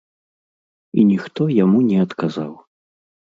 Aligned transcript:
І 1.01 1.03
ніхто 1.09 1.41
яму 1.63 1.83
не 1.91 1.97
адказаў. 2.05 2.49